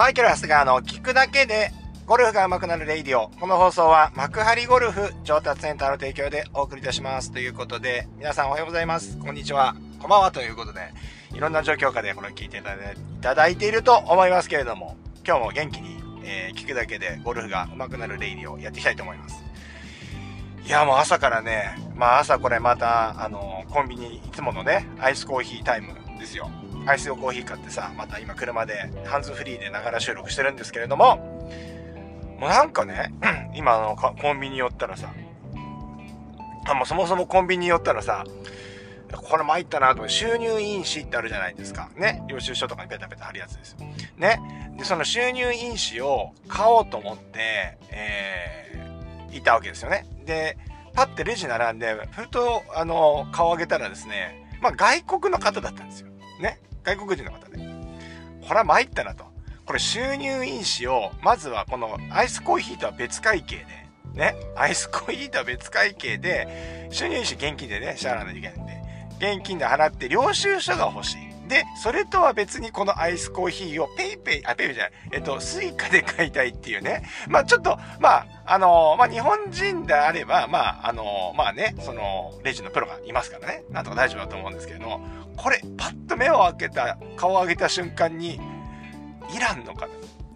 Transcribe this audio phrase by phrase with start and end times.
[0.00, 1.72] マイケル・ハスガーの聞くだけで
[2.06, 3.28] ゴルフが上手くなるレイディオ。
[3.38, 7.30] この放送は幕張ゴルフ上達センターの提供でお送りいたします。
[7.30, 9.18] ということで、皆さんおはようございます。
[9.18, 9.76] こんにちは。
[9.98, 10.32] こんばんは。
[10.32, 10.80] ということで、
[11.34, 12.62] いろんな状況下でこれ聞いてい
[13.20, 19.44] ただいていると思いますけれども、今日も元気に、えー、聞くだけでゴルフが上手くなるレイディオをやっていきたいと思います。
[20.64, 26.50] いや、もう朝からね、まあ朝これまた、あの、コンビニ、いつものね、アイスコーヒータイムですよ。
[26.90, 31.16] アイスコーヒー買ってさ、また今車でハンズフリーでながら収録してるんですけれども、
[32.40, 33.14] もうなんかね、
[33.54, 35.12] 今のコンビニ寄ったらさ、
[36.66, 38.24] あ、もうそもそもコンビニ寄ったらさ、
[39.12, 41.90] これ参ったなと思って、収入印紙ってあるじゃないですか。
[41.96, 42.24] ね？
[42.28, 43.78] 領収書とかにペタペタ貼るやつですよ。
[44.16, 44.40] ね？
[44.76, 50.06] で、その収入印紙を買おうと思って、えー、いたわけですよね。
[50.24, 50.58] で、
[50.92, 56.08] パッてレジ並んで、ふと、あの、顔上げたらですね、まあ外国の方だったんですよ。
[56.40, 56.58] ね？
[56.82, 57.68] 外国人の方ね。
[58.46, 59.24] これは参ったなと。
[59.64, 63.64] これ収入印紙を、まずはこのアイスコーヒーとは別会計で、
[64.14, 68.80] ね、アイスコーヒーとは別会計で、収入印紙現金でね、支払わないといけないんで、
[69.18, 71.29] 現金で払って領収書が欲しい。
[71.50, 77.02] で、それとは別にこのアイスコーヒーをペイペイ、あ、ペイペイじゃない、えっと、スイカで買いたいっていうね。
[77.28, 84.86] まあちょっと、まあ、あの、まあ日本人であれば、まあ、あの、まあね、その、レジのプロがいますからね、なんとか大丈夫だと思うんですけれど。
[84.86, 85.00] も、
[85.36, 88.40] これ、パッと目を開けた、顔を上げた瞬間に、
[89.34, 89.88] イランの方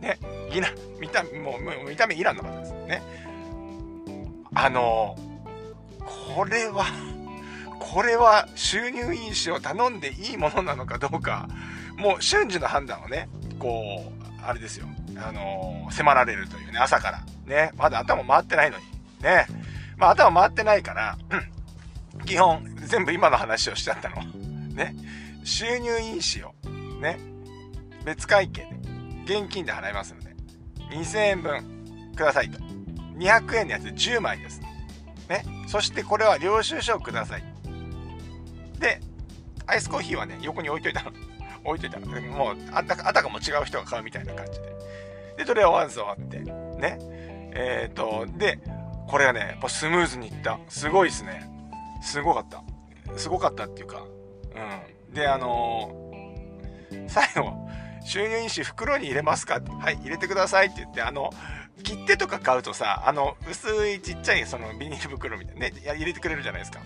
[0.04, 0.18] ね。
[0.52, 2.72] イラン見たもう見た目イランの方です。
[2.86, 3.02] ね。
[4.54, 5.16] あの
[6.34, 6.84] これは
[7.84, 11.48] これは収入印紙を頼んでいいものなのかどうか
[11.98, 14.86] もう瞬時の判断をねこうあれですよ。
[15.16, 17.24] あの迫られるというね朝から。
[17.46, 17.72] ね。
[17.76, 18.84] まだ頭回ってないのに。
[19.22, 19.46] ね。
[19.96, 21.16] まあ頭回ってないから、
[22.26, 24.22] 基本全部今の話をしちゃったの。
[24.74, 24.94] ね。
[25.44, 27.18] 収入印紙をね。
[28.04, 28.66] 別会計
[29.24, 30.34] で現金で払いますので、
[30.90, 32.58] 2000円分くださいと。
[33.16, 34.60] 200円のやつ10枚です。
[35.28, 35.44] ね。
[35.68, 37.53] そしてこれは領収書をください。
[38.84, 39.00] で、
[39.66, 41.12] アイスコーヒーはね、横に置いといたの。
[41.64, 42.06] 置いといたの。
[42.20, 44.74] もう、あたあたかも違う人が買うみたいな感じで。
[45.38, 46.98] で、それはワンズ終わって、ね。
[47.56, 48.58] えっ、ー、と、で、
[49.08, 50.58] これがね、やっぱスムーズにいった。
[50.68, 51.48] すごいですね。
[52.02, 52.62] すごかった。
[53.16, 54.04] すごかったっていうか、
[55.08, 55.14] うん。
[55.14, 57.54] で、あのー、最後、
[58.04, 59.62] 収入印紙袋に入れますか？
[59.80, 61.30] はい、入れてくださいって言って、あの、
[61.82, 66.80] 切手とか買うとさ、あの、薄いちっちゃいそのビニール袋みたいなね、入れてくれるじゃないですか。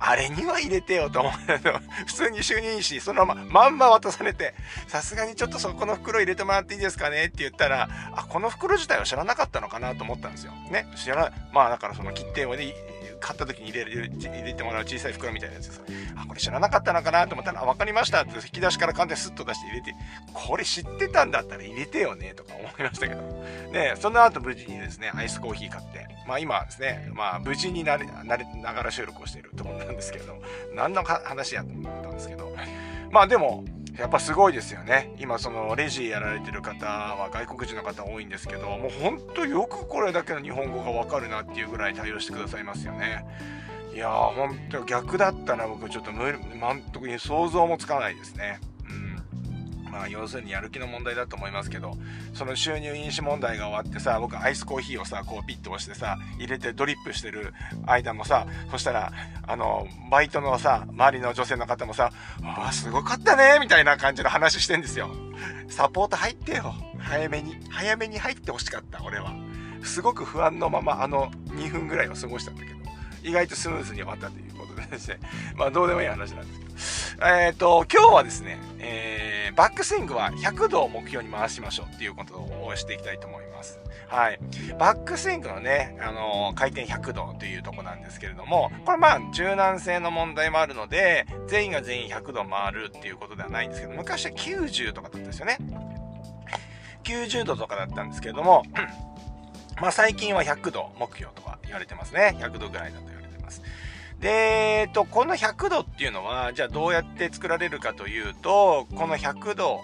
[0.00, 1.32] あれには入れてよと思う
[2.06, 4.54] 普通に就任しそのまま、まんま渡されて、
[4.86, 10.52] さすがにちょっとそこの袋入れてもらっていいですかねって言ったら、あ、この袋自体は知らなかったのかなと思ったんですよ。
[10.70, 10.86] ね。
[10.96, 11.32] 知らない。
[11.52, 12.74] まあだからその切手をね、
[13.20, 15.82] 買った時に入れる入れてもらう小さい袋みたいなやつです。
[16.16, 19.94] あこれ知らなかったのかなと思ったら「分かりました」って引き出しから簡単にスッと出して入れて
[20.32, 23.22] これ知ってたんだったら入れてよねとか思いましたけど。
[23.72, 30.42] ねその後無事にですねアイスコーヒー買ってまあ今ですねまあ無事になれなれながら収録をしているところなんですけれども
[30.74, 32.56] 何の話やと思ったんですけど。
[33.10, 33.64] まあでも
[33.98, 35.12] やっぱすごいですよね。
[35.18, 43.24] 今そのレジやられてる方は外国人の方多いんですけど、もうほんとよくこれだけの日本語がわかるなっていうぐらい対応してくださいますよね。
[43.92, 48.60] いやー、ほんと逆だったら僕ちょっと無理、満足に想像もつかないですね。
[49.98, 51.96] まあ要するにやる気の問題だと思いますけど
[52.32, 57.52] その収入飲酒問題が終わってさ僕アイスコーヒーをさこうピッと押してさ入れてドリップしてる
[57.84, 59.12] 間もさそしたら
[59.44, 65.10] あのバイトのさ周りの女性の方もさ「わあすごかったね」みたいな感じの話してんですよ。
[65.68, 66.74] サポート入ってよ。
[67.00, 69.32] 早めに早めに入ってほしかった俺は。
[69.82, 72.77] すごく不安のままあの2分ぐらいを過ごしたんだけど。
[73.22, 75.18] 意外とスムーズに終わったということでですね
[75.56, 83.80] まあどうでもいい話なんですけどえっ、ー、と今日はですねえーバックスイングは100度を目標に回しましょうっていうことをしていきたいと思います。
[84.06, 84.38] はい。
[84.78, 95.58] バックスイングのね、あのー、回転100度というとこなんですけれども、これまあ柔軟性の問題もあるので、全員が全員100度回るっていうことではないんですけど、昔は90とかだったんですよね。
[97.02, 98.62] 90度とかだったんですけれども、
[99.80, 102.36] まあ最近は100度目標とか言われてますね。
[102.40, 103.62] 100度ぐらいだと言われてます。
[104.20, 109.80] で、えっと、この100度っていうのは、じゃあどうやって作られるかというと、この100度、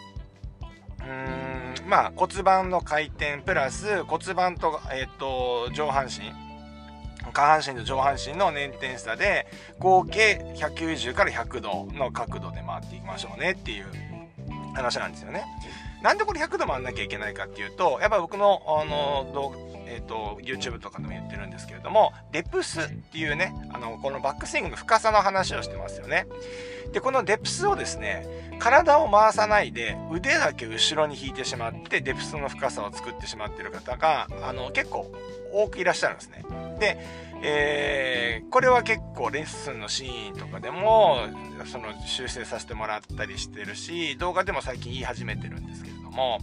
[1.01, 6.33] うーん、まあ骨盤の回転プラス骨盤と、えっと、上半身、
[7.33, 9.47] 下半身と上半身の捻転差で、
[9.79, 13.87] 合計190から100度の角度で回っていきましょうねっていう
[14.75, 15.45] 話なんですよね。
[16.05, 19.57] なんでこれ100度回んなきゃいけないかっていうと、やっぱ僕の、あの、動画、
[19.87, 26.27] えっ、ー、と、YouTube とかでも言ってるんですけれども、デプスっていうね、あの、このバックスイングの深さの話をしてますよね。
[26.93, 28.27] で、このデプスをですね、
[28.59, 35.11] 体を回さないで腕だけ後ろに引いてしまって、デプスの深さを作ってしまってる方が、あの、結構
[35.55, 36.45] 多くいらっしゃるんですね。
[36.81, 36.99] で、
[37.43, 41.19] えー、これは結構レッスンのシーンとかでも、
[41.65, 46.39] その修正させてもらったりしてるし、動画でも最近言い始めてるんですけども、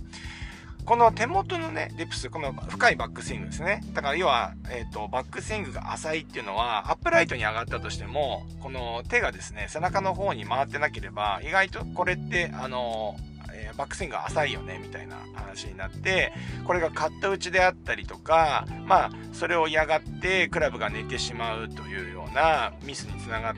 [0.86, 3.84] この手元のね、デプス、この深いバックスイングですね。
[3.94, 13.16] だから要は、えっ、ー、と、バックスイングが浅いっていうのは、アップライトに上がったとしても、この手がですね、背中の方に回ってなければ、意外とこれって、あの、
[13.54, 16.34] えー、バックスイングが浅いよね、みたいな話になって、
[16.66, 23.56] これがカット打ちであったりとか、まあ、それを嫌がって、クラブが寝てしまうというようなミスにつながっ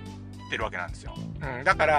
[0.50, 1.16] てるわけなんですよ。
[1.44, 1.94] うん、だから、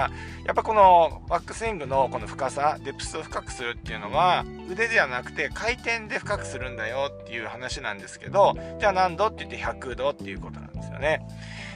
[0.45, 11.25] やっぱこのバックスイングのこの深さ、デプスを深くするっていうのは、腕ではなくて回転で深くするんだよっていう話なんですけど、じゃあ何度って言って100度っていうことなんですよね。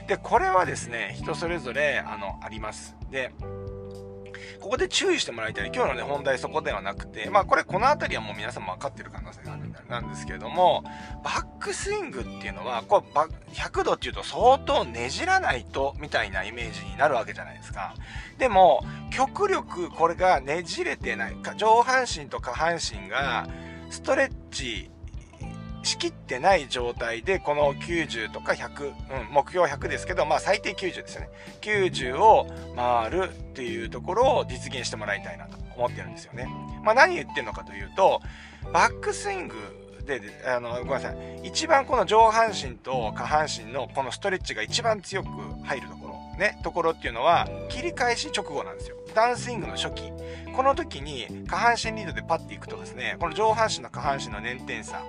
[0.08, 2.96] で、これはですね、人それぞれ、あの、あります。
[3.10, 3.32] で、
[4.60, 5.70] ここで注意してもらいたい。
[5.74, 10.84] 今日のね、本題そこではなくて、まあこれこの辺りはもう皆さんも分かってる可能性があるんなんですけれども、
[11.24, 17.94] バックスイングっていうのは、こう、100度っていうと相当ねじらないと、みたいなイメージになるわけじゃないですか。
[18.38, 23.48] でも、極力これがねじれてない、上半身と下半身が
[23.90, 24.90] ストレッチ
[25.90, 31.30] しきってない状態で、この90とか100、うん、目標100ですけど、まあ最低90ですよね。
[31.60, 32.46] 90を
[32.76, 36.48] 回るっていうところを実現してもらいたいなと思ってるんですよね。
[36.84, 38.20] まあ何言ってるのかというと、
[38.72, 39.54] バックスイング
[40.06, 41.16] で、あの、ごめんなさい。
[41.44, 45.28] 一番この上半身と下半身のこのストレッチが一番強く
[45.64, 48.96] 入るところ、ね、ところっていうのは、切り返し直後なんですよ。
[49.14, 50.12] ダウンスイングの初期。
[50.54, 55.02] この時に下半身リードでパッていくとですね、この上半身の下半身の粘点差、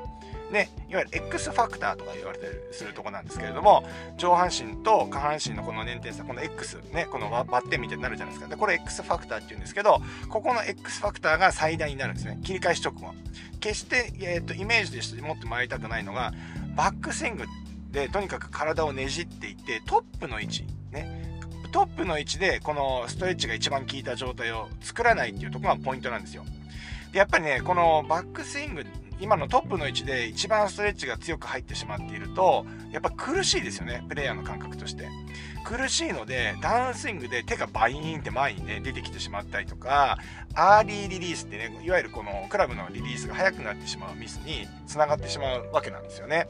[0.51, 3.83] ね、いわゆる X ファクターとか言われたりするとこなんですけれども、
[4.17, 8.49] 上半身と下半身のこの粘点差、この X、ね、このバッテンみたいになるじゃないですか。
[8.49, 12.39] で、これ X ファクターって言うんですけど、ここの X ファクターが最大になるんですね。
[12.43, 13.13] 切り返し直後。
[13.59, 16.33] 決して、えっ、ー、と、イメージでして持ってもらいたくないのが、
[16.75, 17.45] バックスイング
[17.91, 21.39] でとにかく体をねじっていって、トップの位置、ね、
[21.71, 26.43] トップの位置でこのストレッチが一番効いた状態を作らないっていうところがポイントなんですよ。
[27.11, 28.85] で、やっぱりね、このバックスイング
[29.21, 35.07] 今のトップの位置で一番ストレッチが強く入ってしまっていると、やっぱ苦しいですよね、プレイヤーの感覚として。
[35.63, 40.17] 苦しいので、ダウンスイングで手がバイーンって前にね、出てきてしまったりとか、
[40.55, 46.47] アーリーリリースってね、いわゆるこのクラブのリリースが速くなってしまうミスに繋がってしまうわけなんですよね。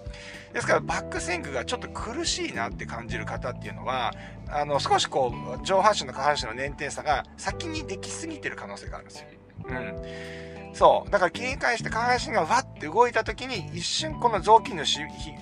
[0.53, 4.13] ですから、バックスイングがちょっと苦しいなって感じる方っていうのは、
[4.47, 9.27] あの、少しこう、上半身の下半身の捻転差が先にできすぎてる可能性があるんですよ。
[9.65, 10.60] うん。
[10.73, 11.09] そう。
[11.09, 15.00] だから切り返して下半身がわって動いた時に一瞬この雑巾のし、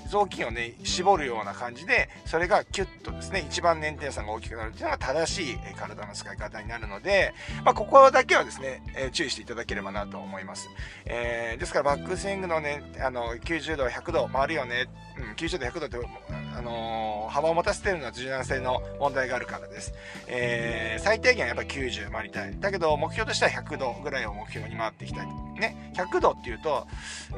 [0.10, 7.34] 雑巾をね、絞るような感じで、それがキュッとですね、一番粘点差が大きくなるっていうのが正しい体の使い方になるので、
[7.64, 10.70] まあ、ここだけはですね、えー、注意していただければなと思います。
[11.06, 14.88] えー、ですからバックスイングのね、あの、90度、100度回るよね。
[15.18, 16.10] うん、90度、100度って、
[16.58, 19.94] あのー、幅を持たせてるのは柔軟性の問題があるからです。
[20.28, 22.60] えー、最低限やっぱ90回りたい。
[22.60, 25.19] だけど、目標としては100度ぐらいを目標に回ってきた。
[25.60, 26.88] ね、100度っていうと、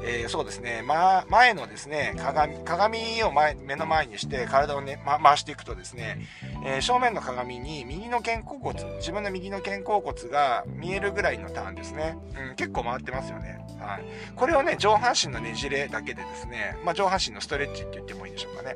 [0.03, 6.19] えー、そうですね、ま、前のですね、鏡、鏡を前、目の前にして体をね、ま、回していくとですね、
[6.65, 12.17] えー、正面の鏡に右の肩甲骨、自分の右の肩甲骨が見えるぐらいのターンですね。
[12.49, 13.59] うん、結構回ってますよね。
[13.79, 14.03] はい。
[14.35, 18.75] これをね、上半身のねじれだけでですね、まあ、上半身のストレッチって言ってもいいでしょうかね。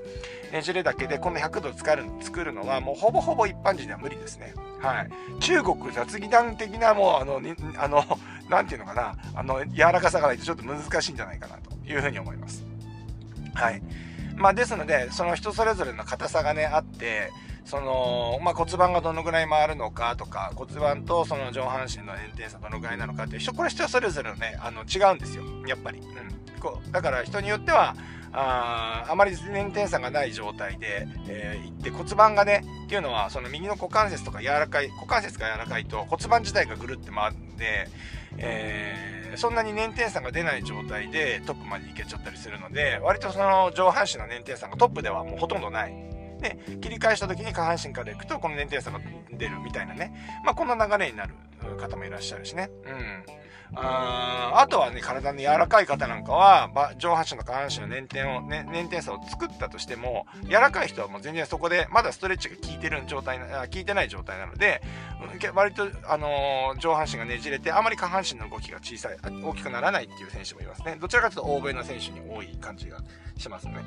[0.52, 4.54] ねじれだけでこの100度使る作るのはもうほぼほぼ一般人では無理ですね。
[4.86, 5.10] はい。
[5.40, 7.42] 中国雑技団的なもうあの、
[7.78, 8.04] あの、
[8.50, 12.64] なんていうのかな、あの、柔らかさがないとちょっと難しいんじゃないかなというふうに思います。
[13.54, 13.82] はい。
[14.36, 17.32] まあですので、その人それぞれの硬さがね、あって、
[17.66, 25.44] その、まあ、骨盤がどのぐらい回るのかとか、骨盤とその上半身の炎天差どのぐらいなのかって人、これ人それぞれのね、あの、違うんですよ。
[25.68, 26.00] やっぱり。
[26.00, 26.60] うん。
[26.60, 27.96] こう、だから人によっては、
[28.38, 37.88] ああまり粘点差がない状態で、えー、いって骨盤がねっていうのはその右の股関節とか柔らかい股関節が柔らかいと骨盤自体がぐるって回るんで、
[38.38, 45.94] えー、そんなに粘点差が出ない状態でトップまで行けちゃったりするので割とその上半身の粘点差がトップではもうほとんどない。
[46.42, 49.00] で切り返した時に下半身から行くとこの粘点差が
[49.32, 50.14] 出るみたいなね、
[50.44, 51.34] まあ、こんな流れになる。
[51.76, 52.70] 方もいらっしゃるしね。
[52.86, 53.46] うん。
[53.78, 64.82] ああとはね、体の柔らかい方なんかは、上半身と下半身の粘点を、ね、粘点差を作ったとしても、柔らかい人はもう全然そこで、まだストレッチが効いてる状態な、効いてない状態なので、
[65.54, 70.98] 割と、あのー、上半身がねじれて、あまり下半身の動きが小さい、大きくならないっていう選手もいますね。
[71.00, 73.00] どちらかというと欧米の選手に多い感じが
[73.38, 73.84] しますね。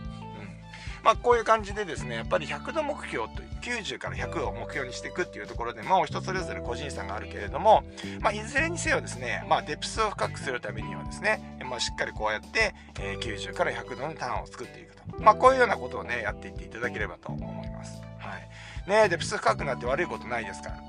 [1.02, 7.84] まあ、こういう感じでですね、やっぱり100度目標という、90から100を目標にしていくっていうところでもう、人それぞれ個人差があるけれども、
[8.20, 15.02] まあ、いずれにせよですね、まあ、デプスを深くするためにはですね、まあ、しっかりこうやって、えー、90から100度のターンを作っていくと。
[15.20, 18.00] まあ、こういうようなことをね、やっていっていただければと思います。
[18.18, 18.90] はい。
[18.90, 20.76] ねデプス深くなって悪いことないですから。
[20.76, 20.82] うん。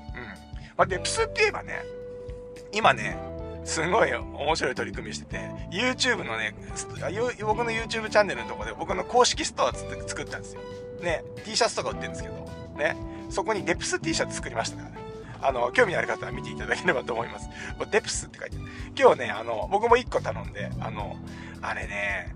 [0.76, 1.82] まあ、デプスって言えばね、
[2.72, 3.16] 今ね、
[3.64, 5.38] すごい面白い取り組みしてて、
[5.70, 6.54] YouTube のね、
[7.42, 10.60] 僕の YouTube チャンネルのとこで僕の公式ストア作ったんですよ。
[11.02, 12.34] ね、T シャツとか売ってるんですけど、
[12.76, 12.96] ね、
[13.30, 14.96] そこにデプス T シャツ作りましたからね。
[15.42, 17.48] あの、興味のある方は見ていただければと思います。
[17.90, 18.66] デプスって書いてある。
[18.98, 21.16] 今日ね、あの、僕も1個頼んで、あの、
[21.62, 22.34] あれね、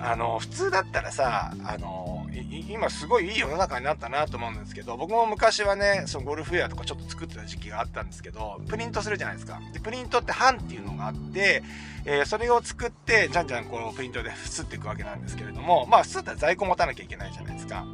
[0.00, 2.23] あの、普通だったらさ、あの、
[2.68, 9.60] 今すごいいい世の中になったなと思うんですけど、僕も昔はね、そのゴルフウェアとかちょっと作ってた時期があったんですけど、プリントするじゃないですか。
[9.72, 11.62] で、プリントって版っていうのがあって、
[12.04, 17.86] えー、それを作って、じゃんじゃんこうプリントで吸っていくわけなんですけれども、まあ、吸ったら在庫持たなきゃいけないじゃないですか。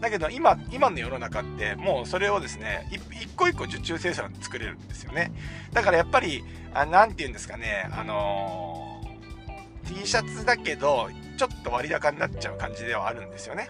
[0.00, 5.32] だけど今、今の世の中ってもうそれをですね、一個一個受注生産で作れるんですよね。
[5.72, 13.68] だからやっぱり、あなんて言うんですかね、あのー、T シャツだけど、ちょっと割高になっちゃう感じではあるんですよね。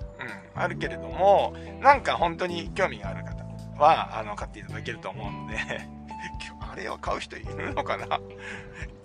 [0.55, 0.63] うん。
[0.63, 3.45] あるけれども、なんか本当に興味がある方
[3.81, 5.59] は、あの、買っていただけると思うので
[6.61, 8.21] あれを買う人いるのかな？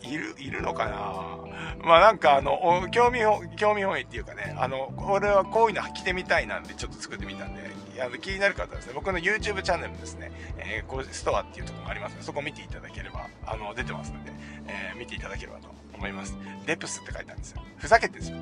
[0.01, 1.85] いる、いるのかな？
[1.85, 7.61] まあなんかあの、興味を、興味本位っていうかね、あの、これはこういうの着てみたいなんでちょっと作ってみたんで、
[8.01, 14.31] あの気になる方はですね、僕の YouTube チャンネルですね、えー、こうストアっていうところがありますので、そこ見ていただければ、あの、出てますので、
[14.67, 16.37] えー、見ていただければと思います。
[16.65, 17.63] デプスって書いてあるんですよ。
[17.77, 18.37] ふざけてるんですよ。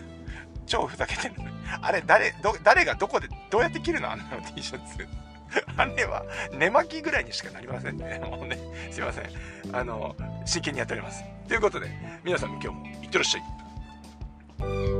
[0.66, 1.34] 超ふざけてる。
[1.82, 4.10] あれ、誰、ど、誰がどこで、どうやって着るの？
[4.10, 5.06] あんなの T シャツ。
[5.76, 8.20] あれは、寝巻きぐらいにしかなりませんね。
[8.24, 8.58] もうね、
[8.90, 9.26] すいません。
[9.72, 11.24] あの、真剣にやっております。
[11.48, 11.90] ということで、
[12.22, 14.99] 皆さんも今日もいってらっしゃい。